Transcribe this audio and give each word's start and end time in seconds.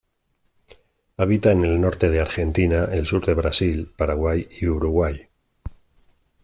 Habita 1.17 1.51
en 1.51 1.63
el 1.63 1.79
norte 1.79 2.09
de 2.09 2.19
Argentina, 2.19 2.85
el 2.91 3.05
sur 3.05 3.23
de 3.23 3.35
Brasil, 3.35 3.93
Paraguay 3.95 4.49
y 4.59 4.65
Uruguay. 4.65 5.27